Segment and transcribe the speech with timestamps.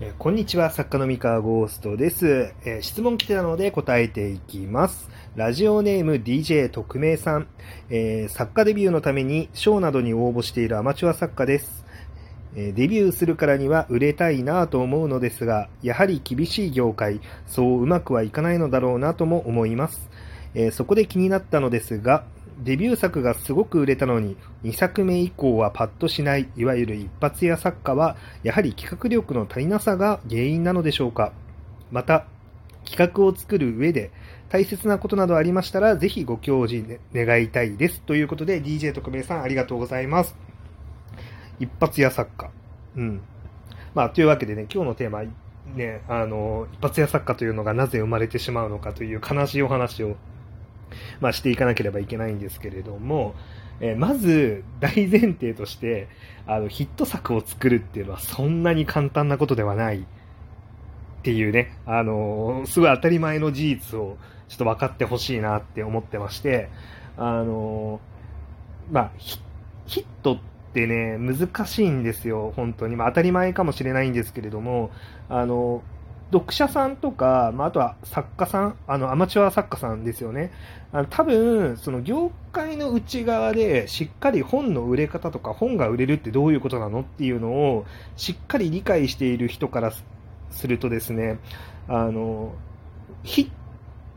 [0.00, 5.10] えーこんにちは、作家の三河ゴーストです、えー質問来てたので答えていきます。
[5.36, 7.46] ラジオネーム DJ 特命さん、
[7.90, 11.84] えー作家デビューのために賞などに応募しているアマチュア作家です。
[12.54, 20.10] えデビューするからには売れたいなぁと思うのですが、やはり厳しい業界、そううまくはいかないのだろうなとも思います。
[20.54, 22.24] えそこで気になったのですが、
[22.64, 31.32] デビュー作がすごく売れたのに、2作目以降はパッとしない、いわゆる一発屋作家は、やはり企画力の足りなさが原因なのでしょうか。
[31.90, 32.26] また、
[32.84, 34.10] 企画を作る上で
[34.48, 38.00] 大切なことなどありましたら、ぜひご教示、願いたいです。
[38.02, 40.36] ということで、DJ 特命さんありがとうございます。
[41.58, 42.50] 一発屋作家。
[42.96, 43.22] うん。
[43.94, 45.22] まあ、というわけでね、今日のテーマ、
[45.74, 50.16] ね、あの、一発屋作家というのがなぜ生まれてしまうのかという悲しいお話を
[51.20, 53.34] まあ、していかなければいけないんですけれども、
[53.80, 56.08] えーまず大前提として
[56.46, 60.04] あのヒット作を作るっていうのはそんなに簡単なことではないっ
[61.22, 66.68] ていうね、あのーすごい当たり前の事実をちょっと分かってほしいなって思ってまして、
[67.16, 70.38] あのーまあ、ヒットっ
[70.74, 72.96] てね、難しいんですよ、本当に。
[72.96, 74.90] まあ、当たり前かもしれないんですけれども、
[75.28, 75.82] あの
[76.32, 80.50] 読者さんとか、まあ、あとは作家さん、あのアマチュア作家さんですよね。
[80.90, 87.84] あの多分、その業界の内側でしっかり本の売れ方とか本が売れるってどういうことなのっていうのを
[88.16, 89.92] しっかり理解している人から
[90.50, 91.38] するとですね、
[91.86, 92.54] あの、
[93.22, 93.50] ヒッ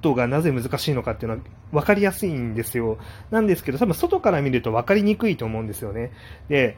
[0.00, 1.42] トがなぜ難しいのかっていうのは
[1.72, 2.98] 分かりやすいんですよ。
[3.32, 6.12] なんですけど、多分外から見ると分かりにくいと思うんですよね。
[6.48, 6.76] で、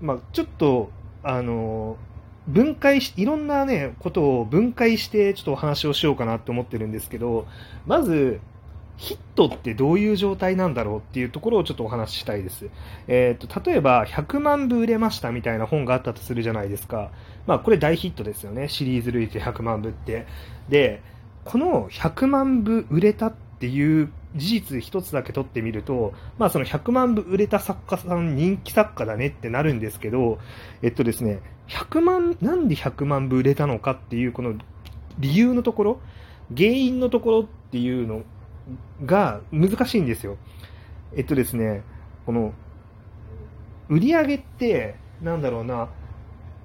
[0.00, 0.90] まあ、ちょっと、
[1.22, 1.98] あの、
[2.48, 7.46] 分解し、いろんなね、ことを分解して、ちょっとお話をしようかなと思ってるんですけど、
[7.86, 8.40] まず、
[8.96, 12.68] ヒットってどういう状態なんだろうっていうところをちょっとお話ししたいです。
[13.06, 17.12] えっ、と、例えば、100万部売れましたみたいな本があったとするじゃないですか。
[17.46, 18.68] まあ、これ大ヒットですよね。
[18.68, 20.26] シリーズ累計100万部って。
[20.68, 21.02] で、
[21.44, 30.38] この100万部売れたっていう事実一つだけ取ってみると、まあその100万部売れた作家さん人気作家だねってなるんですけど、
[30.82, 34.54] えっとですね、100万、なんで100万部売れたのかっていうこの
[35.18, 36.00] 理由のところ、
[36.56, 38.22] 原因のところっていうの
[39.04, 40.36] が難しいんですよ。
[41.16, 41.82] えっとですね、
[42.26, 42.52] この
[43.88, 45.88] 売り上げって、なんだろうな、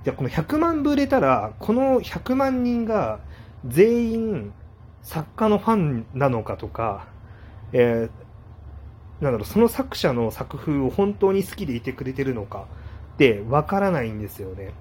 [0.03, 3.19] じゃこの100万部売れたら、この100万人が
[3.66, 4.53] 全員
[5.02, 7.07] 作家のファンなのかとか、
[7.73, 8.23] えー
[9.23, 12.67] なんだろう、その作者の作風を本当に好きでいてくれてるのか
[13.13, 14.73] ってわからないんですよね。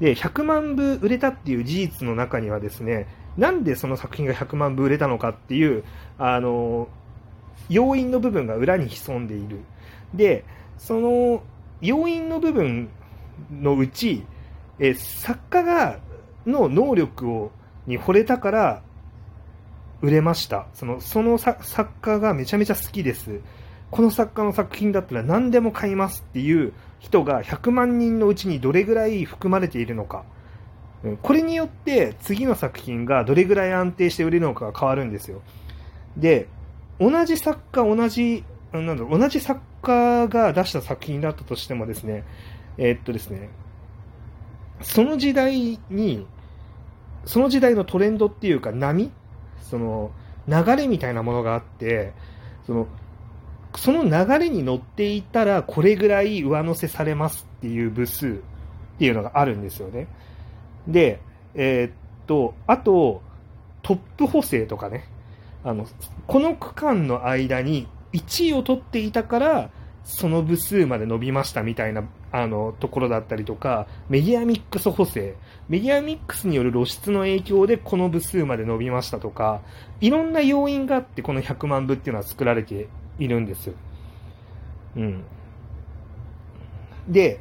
[0.00, 5.84] で、100万部売れたっていう事実の中にはですね、なんでその作品が100万部売れたのかっていう、
[6.18, 6.88] あの、
[7.68, 9.60] 要因の部分が裏に潜んでいる。
[10.14, 10.44] で、
[10.78, 11.42] その
[11.80, 12.88] 要因の部分
[13.50, 14.24] のうち、
[14.78, 15.98] え作家が、
[16.46, 17.52] の能力を、
[17.86, 18.82] に惚れたから、
[20.02, 20.66] 売れました。
[20.74, 21.64] その、その作
[22.00, 23.40] 家がめちゃめちゃ好きです。
[23.90, 30.24] この作家の作品だったら何でも買いますっていう人が100万人のうちにどれぐらい含まれているのか。
[31.22, 35.42] これによって次の作品がどれぐらい安定して売れるのかが変わるんですよ。
[36.16, 36.48] で、
[36.98, 42.24] 同じ作家、同じ、あなんだろう同じ作家が出した作品だったとしてもですね、
[42.78, 43.50] えーっとですね、
[44.80, 46.26] その時代に、
[47.26, 49.10] その時代のトレンドっていうか波
[49.62, 50.10] その
[50.48, 52.12] 流れみたいなものがあって、
[52.66, 52.86] その
[53.76, 60.06] その流れに乗っていたらこれぐらい上乗せされますっていう部数っていうのがあるんですよね。
[60.86, 61.20] で、
[61.54, 61.92] えーっ
[62.26, 63.22] と、あと、
[63.82, 65.08] トップ補正とかね、
[65.64, 65.86] あの、
[66.26, 69.70] この区間の間に1位を取っていたから、
[70.04, 72.04] その部数まで伸びましたみたいな、
[72.36, 75.36] あの、ところだったりとか、メディアミックス補正。
[75.68, 79.60] メディアミックスによる露出の影響でこの部数まで伸びましたとか、
[80.00, 82.88] いろんな要因があってこの100万部っていうのは作られて
[83.20, 83.70] いるんです。
[84.96, 85.22] うん。
[87.06, 87.40] で、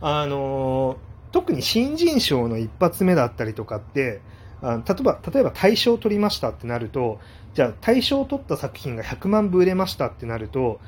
[0.00, 0.96] あの
[1.30, 4.22] 特に新人賞の一発目だったりとかって、
[4.60, 7.20] あ例えば、例えば大賞を取りましたってなると、
[7.54, 10.80] じゃあ大賞を取った作品が100万部売れましたってなると、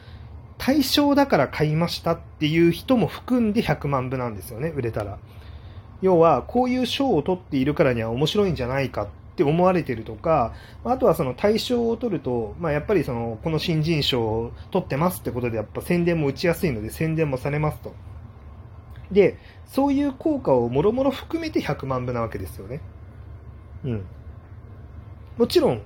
[0.58, 5.18] 大賞だから買いましたっていう人も含んで100万部なんですよね、売れたら。
[6.00, 10.54] 要は、こういう賞を取っているからには面白いんじゃないかって思われてるとか、
[10.84, 17.94] あとはその大賞を取ると、まあ、やっぱりその、この新人賞を取ってますってことで、やっぱ宣伝も打ちやすいので宣伝もされますと。
[19.10, 22.80] で、そういう効果をもろもろ含めて100万部なわけですよね。
[23.84, 24.04] うん。
[25.36, 25.82] もちろん、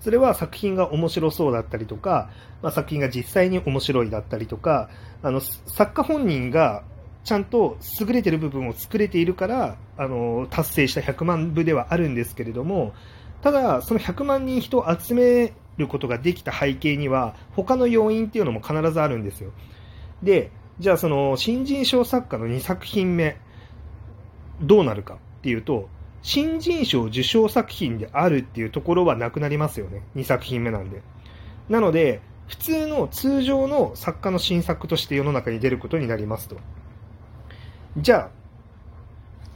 [0.00, 2.30] それは作品が面白そうだったりとか、
[2.62, 4.90] まあ、作品が実際に面白いだったりとか、
[5.22, 6.84] あの、作家本人が
[7.24, 12.94] ちゃんと優れてる部分を作れているから、あの、達成した100万部ではあるんですけれども、
[13.42, 19.52] ただ、その100万人人を集めることができた背景には、他の要因っていうのも必ずあるんですよ。
[20.22, 23.36] で、じゃあその、新人賞作家の2作品目、
[24.60, 25.88] どうなるかっていうと、
[26.22, 30.02] 新人賞受賞作品であるっていうところはなくなりますよね。
[30.16, 31.02] 2作品目なんで。
[31.68, 36.56] なので、普通の通常の作家の新作として世の中に出ることになりますと。
[37.96, 38.38] じゃあ、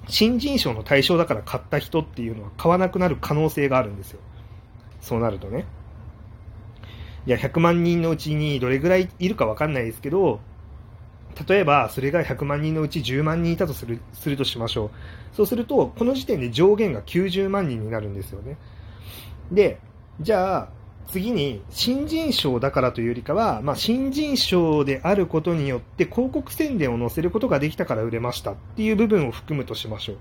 [0.09, 4.21] 新人賞の対象だから買った人っていうのは買わなくなる可能性があるんですよ。
[5.01, 5.65] そうなるとね。
[7.27, 10.41] いや、100万人のうちにどれぐらいいるかわかんないですけど、
[11.49, 14.91] 例えば、それが100万人のうち10万人いたとするするとしましょう。
[15.37, 18.57] そうすると、この時点で上限が90万人になるんですよね。
[19.51, 19.79] で、
[20.21, 20.69] じゃあ、
[21.09, 30.17] 次に、新人賞だからというよりかは、まあ、新人賞であることによって広告宣伝を載せることができたから売れましたっていう部分を含むとしましょう。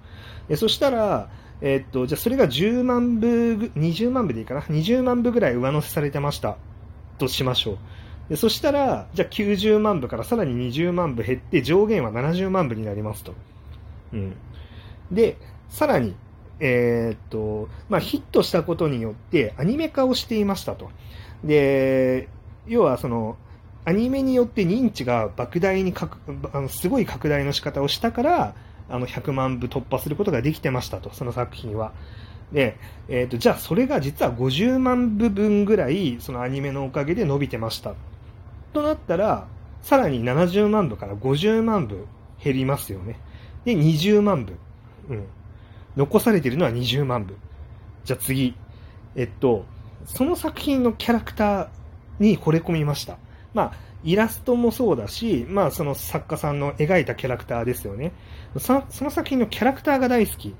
[0.49, 1.29] えそしたら、
[1.61, 6.57] え、っと、じゃあそれが10万部、20万部でいいかな ?20 万部ぐらい上乗せされてました
[7.19, 7.77] としましょう。
[8.31, 13.33] でそしたら、じゃあ90万部からさらに20万部減って上限は70万部になりますと。
[14.13, 14.37] うん。
[15.11, 15.35] で、
[15.67, 16.15] さらに、
[16.61, 20.89] えー、っと、まあ、ヒットしたことによってアニメ化をしていましたと。
[21.43, 22.29] で、
[22.67, 23.35] 要はその、
[23.83, 26.09] アニメによって認知が莫大にか
[26.53, 28.55] あのすごい拡大の仕方をしたから、
[28.87, 31.91] あの100万部突破することができてましたと、その作品は。
[32.53, 32.77] で、
[33.09, 37.93] えーと、じゃあそれが実は50万部分ぐらいそのアニメのおかげで伸びてました
[38.71, 39.47] となったら
[39.81, 42.07] さらに70万部から50万部
[42.44, 43.19] 減りますよね
[43.65, 44.56] で20万部、
[45.09, 45.27] うん、
[45.95, 47.35] 残されているのは20万部
[48.03, 48.56] じゃあ次
[49.15, 49.65] えっと
[50.06, 51.68] その作品のキャラクター
[52.19, 53.18] に惚れ込みました
[53.53, 58.13] まあイラストもそうだし、まあ、その作家さんの描いたキャラクターですよね。
[58.57, 60.56] その作品のキャラクターが大好き。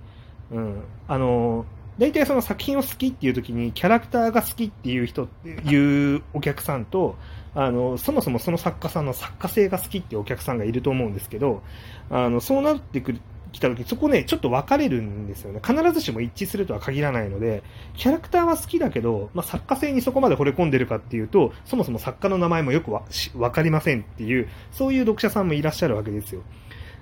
[0.52, 0.84] うん。
[1.07, 1.66] あの、
[1.98, 7.16] 大体その作品を好きっていう時にキャラクターが好きっていう人っていうお客さんと
[7.54, 11.62] あのそもそもその作家さんの作家性が好きっていうお客さんがいると思うんですけど
[12.10, 13.22] あのそうなってくる
[13.52, 15.60] 来た時そこねちょっと分かれるんですよね。
[15.66, 17.64] 必ずしも一致するとは限らないので
[17.96, 23.04] キャラクターは好きだけど、まあ、作家性にそこまで惚れ込んでるかっていうとそもそも作家の名前もよくわ
[23.36, 26.42] 分かりませんっていうそういう読者さんもいらっしゃるわけですよ。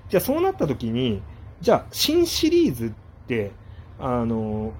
[0.09, 1.21] じゃあそうなった時に
[1.61, 2.91] じゃあ新シリーズっ
[3.27, 3.51] て
[3.99, 4.73] あの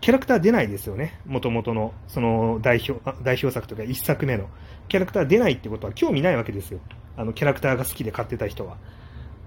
[0.00, 4.48] キャラクター出ないですよね、もともとのその代表代表作とか1作目の。
[4.88, 6.80] キャラクター出ないってことは興味ないわけですよ。
[7.16, 8.76] あのキャラクターが好きで買ってた人は。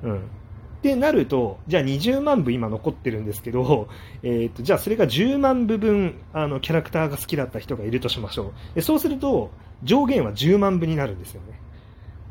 [0.03, 0.17] うん。
[0.17, 3.89] ってなると、じゃあ20万部今残ってるんですけど、
[4.23, 8.75] えーと、じゃあそれが10万部分あのキャラクターが好きだった人がいるとしましょう。
[8.75, 9.51] でそうすると、
[9.83, 11.59] 上限は10万部になるんですよね。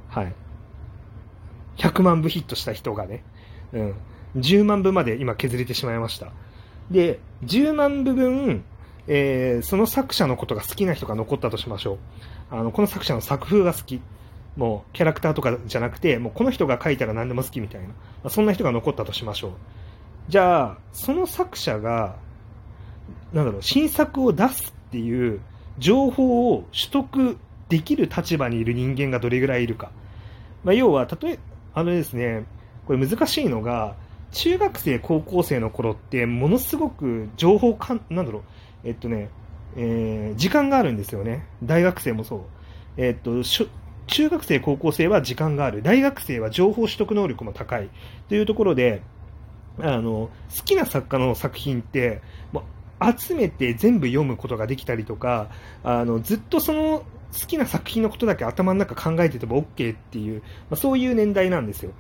[0.09, 0.33] はい。
[1.77, 3.23] 100万部ヒットした人がね。
[3.73, 3.95] うん。
[4.37, 6.33] 10万部まで今削れてしまいました。
[6.91, 8.65] で、10万部分、
[9.07, 11.99] えー、その作者のことが好きな人が残ったとしましょう。
[12.51, 14.01] あの、この作者の作風が好き。
[14.57, 17.89] もう、キャラクターとかじゃなくて、もうこの人が書いたら何でも好きみたいな。
[17.89, 17.95] ま
[18.25, 19.53] あ、そんな人が残ったとしましょう。
[20.29, 22.17] じゃあ、その作者が、
[23.33, 25.41] なんだろう、新作を出すっていう
[25.79, 27.39] 情報を取得
[27.69, 29.91] できる立場にいる人間がどれぐらいいるか。
[30.65, 31.39] まあ、要は、例え、
[31.73, 32.45] あのですね、
[32.87, 33.95] これ難しいのが、
[34.33, 38.43] 中学生、高校生の頃って、ものすごく情報かん、なんだろう、
[38.85, 39.31] えっとね、
[39.77, 41.47] えー、時間があるんですよね。
[41.63, 42.41] 大学生もそう。
[42.97, 43.43] えっと、
[44.07, 45.83] 中学生、高校生は時間がある。
[45.83, 47.91] 大学生は情報取得能力も高い。
[48.29, 49.03] というところで、
[49.81, 52.21] あの、好きな作家の作品って、
[52.53, 52.65] も
[53.01, 55.51] う集めて全部読むことができたりとか、
[55.85, 61.93] あの、ずっとその好きな作品のことだけ頭の中考えてても OK っていう、まあ、そういう年代なんですよ。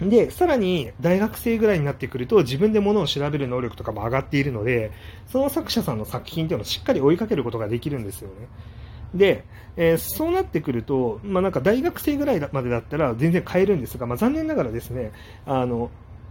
[0.00, 4.92] で、さらに大学生ぐらいになってくると自分で物を調べる能力とかも上がっているので、
[5.26, 8.48] その作者さんの作品というのをしっかり追いかけることができるんですよね。
[9.14, 9.44] で、
[9.76, 15.12] えー、そうなってくると、まあ、なんか大学生ぐらいまでだったら全然買えるんですが、まあ、残念ながらですね、
[15.46, 15.90] あの、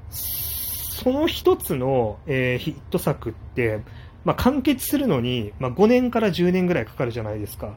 [0.10, 3.82] その一つの、えー、ヒット作って、
[4.24, 7.76] まあ、完結するのに、ま、5年から10年ぐらいかかるじゃないですか。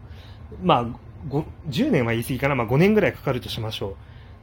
[0.63, 0.87] まあ、
[1.69, 3.97] 10年は言い過ぎかな、ま、5年ぐらいかかるとしましょう。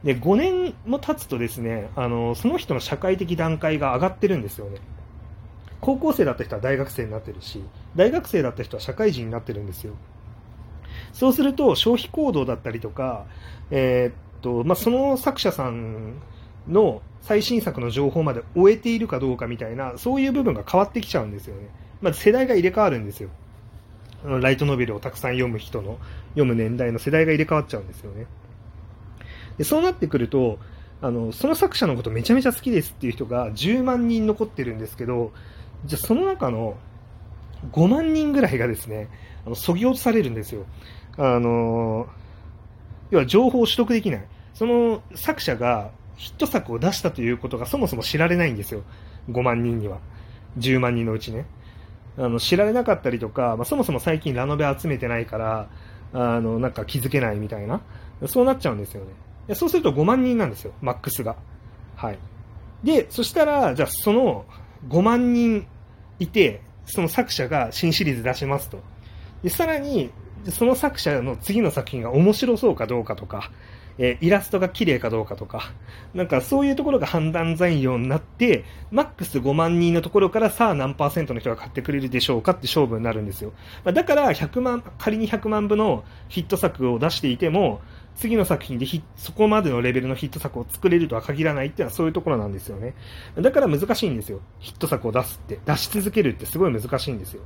[0.04, 4.78] で5年も経つとですねあのその人の社会的段階が上がってるんですよね。
[5.80, 7.62] 高校生だった人は大学生になってるし
[7.94, 9.94] 大学生だった人は社会人になってるんですよ。
[11.12, 13.26] そうすると消費行動だったりとか、
[13.70, 16.14] えー、っとまあ、その作者さん
[16.68, 21.68] の最新作の情報まで終えているかどうかみたいなそういう部分が変わってきちゃうんですよね、
[22.00, 23.30] まあ、世代が入れ替わるんですよ。
[24.24, 25.98] ライトノベルをたくさん読む人の
[26.30, 28.26] 読む年代の世代が入れ替わっちゃうんですよね。
[29.58, 30.58] でそうなってくると、
[31.00, 35.32] あの、その作者のことめちゃめちゃ好きですっていう人が10万人残ってるんですけど、
[35.84, 36.76] じゃあその中の
[37.72, 39.08] 5万人ぐらいがですね、
[39.44, 40.64] あの、そぎ落とされるんですよ。
[41.16, 42.08] あの、
[43.10, 44.24] 要は情報を取得できない。
[44.54, 48.82] その作者がヒット作を出したということがそもそも知られないんですよ。
[49.30, 49.98] 5万人には。
[50.58, 51.46] 10万人のうちね。
[52.16, 55.68] あの、知られなかったりとか、まあ、そもそも最近ラノベ集めてないから、
[56.12, 57.80] あの、なんか気づけないみたいな。
[58.26, 59.12] そうなっちゃうんですよね。
[59.54, 61.36] そうすると5万人なんですよ、マックスが。
[61.96, 62.18] はい。
[62.82, 64.44] で、そしたら、じゃあその
[64.88, 65.66] 5万人
[66.18, 68.78] いて、その作者が新シリーズ出しますと。
[69.42, 70.10] で、さらに、
[70.50, 73.50] その作者の次の作品が面白そうかどうかとか、
[73.98, 75.72] えー、イラストが綺麗かどうかとか、
[76.14, 83.52] なんかそういうところが判断材料になって、マックス5万人のところからさあ何パーセントの人が買ってくれるでしょうかって勝負になるんですよ。
[83.84, 87.80] まあ、だから100万、仮に100万部のヒット作を出していても、
[88.18, 88.86] 次の作品で
[89.16, 92.94] そこまでのレベルのヒット作を作れるとは限らないっていうのはそういうところなんですよね。
[93.36, 94.40] だから難しいんですよ。
[94.58, 95.60] ヒット作を出すって。
[95.64, 97.42] 出し続けるってすごい難しいんですよ。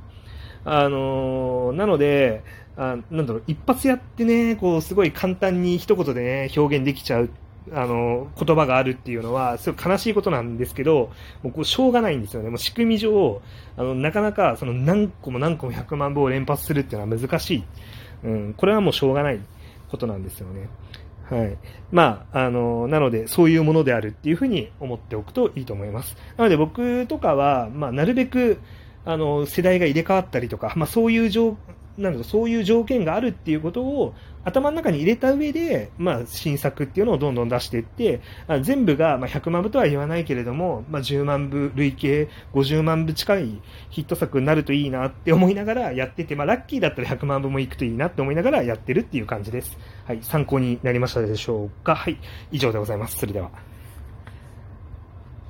[0.65, 2.43] あのー、なので、
[2.75, 7.29] あなんだろう、一発やってね、こう、すごい簡単に一言でね、表現できちゃう、
[7.71, 11.11] あの、言葉があるっていうのは、すごい悲しいことなんですけど、
[11.43, 12.49] もうこう、しょうがないんですよね。
[12.49, 13.41] もう仕組み上、
[13.77, 17.63] あの、なかなか、その何個も何個も100万部を連発するっていうのは難しい。
[18.23, 19.39] うん、これはもうしょうがない
[19.89, 20.67] ことなんですよね。
[21.29, 21.57] はい。
[21.91, 26.17] まあ、あの、なので、そういうものであるっていうふうに思っておくといいと思います。
[26.37, 28.59] なので、僕とかは、まあ、なるべく、
[29.05, 31.57] あの、世代が入れ替わったりとか、まあそういう状、
[31.97, 49.77] なんだそういう条件があるっていうことを頭の中に入れた上で、まあ新作っていうのをどんどん出していって、あ全部が、まあ、100万部とは言わないけれども、まあ10万部、累計50万部近いヒット作になるといいなって思いながらやってて、まあラッキーだったら100万部もいくといいなって思いながらやってるっていう感じです。
[50.05, 50.19] はい。
[50.21, 52.17] 参考になりましたでしょうかはい。
[52.51, 53.17] 以上でございます。
[53.17, 53.72] それでは。